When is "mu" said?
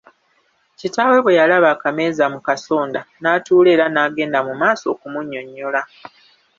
2.33-2.39, 4.47-4.53